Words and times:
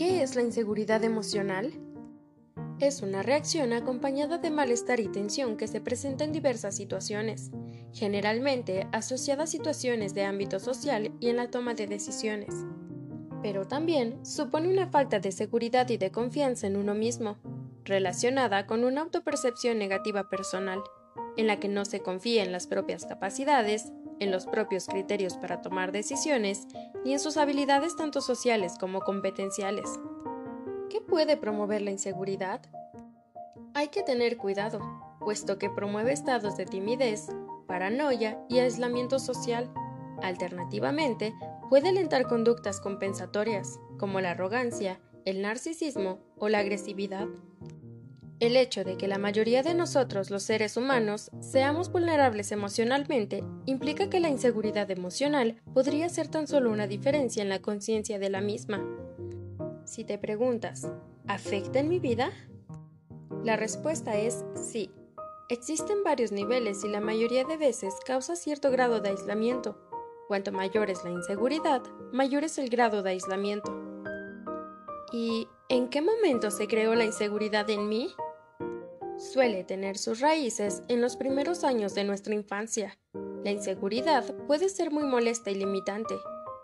es 0.00 0.36
la 0.36 0.42
inseguridad 0.42 1.04
emocional? 1.04 1.72
Es 2.80 3.02
una 3.02 3.22
reacción 3.22 3.72
acompañada 3.72 4.38
de 4.38 4.50
malestar 4.50 4.98
y 5.00 5.08
tensión 5.08 5.56
que 5.56 5.68
se 5.68 5.80
presenta 5.80 6.24
en 6.24 6.32
diversas 6.32 6.76
situaciones, 6.76 7.50
generalmente 7.92 8.88
asociada 8.90 9.44
a 9.44 9.46
situaciones 9.46 10.14
de 10.14 10.24
ámbito 10.24 10.58
social 10.58 11.12
y 11.20 11.28
en 11.28 11.36
la 11.36 11.50
toma 11.50 11.74
de 11.74 11.86
decisiones. 11.86 12.54
Pero 13.42 13.68
también 13.68 14.24
supone 14.24 14.68
una 14.68 14.88
falta 14.88 15.20
de 15.20 15.30
seguridad 15.30 15.88
y 15.90 15.98
de 15.98 16.10
confianza 16.10 16.66
en 16.66 16.76
uno 16.76 16.94
mismo, 16.94 17.36
relacionada 17.84 18.66
con 18.66 18.84
una 18.84 19.02
autopercepción 19.02 19.78
negativa 19.78 20.28
personal, 20.28 20.80
en 21.36 21.46
la 21.46 21.60
que 21.60 21.68
no 21.68 21.84
se 21.84 22.00
confía 22.00 22.42
en 22.42 22.52
las 22.52 22.66
propias 22.66 23.04
capacidades, 23.04 23.92
en 24.22 24.30
los 24.30 24.46
propios 24.46 24.86
criterios 24.86 25.36
para 25.36 25.60
tomar 25.60 25.92
decisiones 25.92 26.66
ni 27.04 27.12
en 27.12 27.18
sus 27.18 27.36
habilidades 27.36 27.96
tanto 27.96 28.20
sociales 28.20 28.74
como 28.78 29.00
competenciales. 29.00 29.88
¿Qué 30.88 31.00
puede 31.00 31.36
promover 31.36 31.82
la 31.82 31.90
inseguridad? 31.90 32.60
Hay 33.74 33.88
que 33.88 34.02
tener 34.02 34.36
cuidado, 34.36 34.80
puesto 35.20 35.58
que 35.58 35.70
promueve 35.70 36.12
estados 36.12 36.56
de 36.56 36.66
timidez, 36.66 37.28
paranoia 37.66 38.38
y 38.48 38.58
aislamiento 38.58 39.18
social. 39.18 39.72
Alternativamente, 40.22 41.34
puede 41.70 41.88
alentar 41.88 42.26
conductas 42.26 42.80
compensatorias, 42.80 43.80
como 43.98 44.20
la 44.20 44.32
arrogancia, 44.32 45.00
el 45.24 45.40
narcisismo 45.40 46.18
o 46.36 46.48
la 46.48 46.58
agresividad. 46.58 47.26
El 48.42 48.56
hecho 48.56 48.82
de 48.82 48.96
que 48.96 49.06
la 49.06 49.18
mayoría 49.18 49.62
de 49.62 49.72
nosotros, 49.72 50.32
los 50.32 50.42
seres 50.42 50.76
humanos, 50.76 51.30
seamos 51.38 51.92
vulnerables 51.92 52.50
emocionalmente 52.50 53.44
implica 53.66 54.10
que 54.10 54.18
la 54.18 54.30
inseguridad 54.30 54.90
emocional 54.90 55.62
podría 55.72 56.08
ser 56.08 56.26
tan 56.26 56.48
solo 56.48 56.72
una 56.72 56.88
diferencia 56.88 57.40
en 57.40 57.48
la 57.48 57.62
conciencia 57.62 58.18
de 58.18 58.30
la 58.30 58.40
misma. 58.40 58.84
Si 59.84 60.02
te 60.02 60.18
preguntas, 60.18 60.88
¿afecta 61.28 61.78
en 61.78 61.88
mi 61.88 62.00
vida? 62.00 62.32
La 63.44 63.54
respuesta 63.54 64.16
es 64.16 64.44
sí. 64.56 64.90
Existen 65.48 66.02
varios 66.02 66.32
niveles 66.32 66.82
y 66.82 66.88
la 66.88 67.00
mayoría 67.00 67.44
de 67.44 67.56
veces 67.56 67.94
causa 68.04 68.34
cierto 68.34 68.72
grado 68.72 68.98
de 68.98 69.10
aislamiento. 69.10 69.78
Cuanto 70.26 70.50
mayor 70.50 70.90
es 70.90 71.04
la 71.04 71.10
inseguridad, 71.10 71.84
mayor 72.12 72.42
es 72.42 72.58
el 72.58 72.70
grado 72.70 73.04
de 73.04 73.10
aislamiento. 73.10 73.72
¿Y 75.12 75.46
en 75.68 75.90
qué 75.90 76.02
momento 76.02 76.50
se 76.50 76.66
creó 76.66 76.96
la 76.96 77.04
inseguridad 77.04 77.70
en 77.70 77.88
mí? 77.88 78.12
Suele 79.22 79.62
tener 79.62 79.96
sus 79.96 80.20
raíces 80.20 80.82
en 80.88 81.00
los 81.00 81.16
primeros 81.16 81.62
años 81.64 81.94
de 81.94 82.04
nuestra 82.04 82.34
infancia. 82.34 82.98
La 83.44 83.50
inseguridad 83.50 84.24
puede 84.46 84.68
ser 84.68 84.90
muy 84.90 85.04
molesta 85.04 85.50
y 85.50 85.54
limitante, 85.54 86.14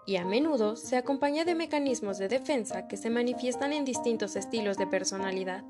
y 0.06 0.16
a 0.16 0.24
menudo 0.24 0.74
se 0.76 0.96
acompaña 0.96 1.44
de 1.44 1.54
mecanismos 1.54 2.18
de 2.18 2.28
defensa 2.28 2.88
que 2.88 2.96
se 2.96 3.10
manifiestan 3.10 3.72
en 3.72 3.84
distintos 3.84 4.36
estilos 4.36 4.76
de 4.76 4.86
personalidad. 4.86 5.64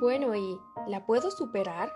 Bueno, 0.00 0.34
¿y 0.34 0.58
la 0.86 1.04
puedo 1.04 1.30
superar? 1.30 1.92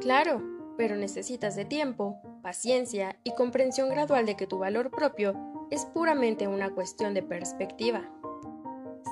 Claro, 0.00 0.42
pero 0.76 0.96
necesitas 0.96 1.54
de 1.54 1.64
tiempo, 1.64 2.20
paciencia 2.42 3.20
y 3.22 3.34
comprensión 3.34 3.90
gradual 3.90 4.26
de 4.26 4.36
que 4.36 4.46
tu 4.46 4.58
valor 4.58 4.90
propio 4.90 5.34
es 5.70 5.84
puramente 5.84 6.48
una 6.48 6.74
cuestión 6.74 7.14
de 7.14 7.22
perspectiva. 7.22 8.10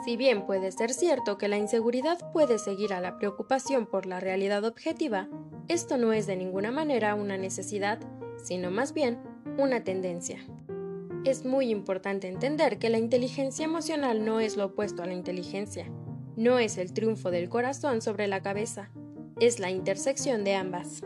Si 0.05 0.17
bien 0.17 0.47
puede 0.47 0.73
ser 0.73 0.95
cierto 0.95 1.37
que 1.37 1.49
la 1.49 1.59
inseguridad 1.59 2.19
puede 2.33 2.59
seguir 2.59 2.95
a 2.95 3.03
la 3.03 3.19
preocupación 3.19 3.87
por 3.87 4.07
la 4.07 4.19
realidad 4.19 4.65
objetiva, 4.65 5.29
esto 5.69 5.99
no 5.99 6.15
es 6.15 6.27
de 6.27 6.37
ninguna 6.37 6.71
manera 6.71 7.15
una 7.15 7.37
necesidad, 7.37 7.99
sino 8.43 8.71
más 8.71 8.95
bien 8.95 9.19
una 9.59 9.85
tendencia. 9.85 10.39
Es 11.27 11.45
muy 11.45 11.69
importante 11.69 12.29
entender 12.29 12.79
que 12.79 12.89
la 12.89 12.97
inteligencia 12.97 13.67
emocional 13.67 14.25
no 14.25 14.41
es 14.41 14.57
lo 14.57 14.67
opuesto 14.67 15.03
a 15.03 15.07
la 15.07 15.13
inteligencia, 15.13 15.87
no 16.35 16.59
es 16.59 16.79
el 16.79 16.95
triunfo 16.95 17.31
del 17.31 17.51
corazón 17.51 18.01
sobre 18.01 18.27
la 18.27 18.41
cabeza, 18.41 18.91
es 19.39 19.61
la 19.61 19.71
intersección 19.71 20.45
de 20.45 20.55
ambas. 20.55 21.03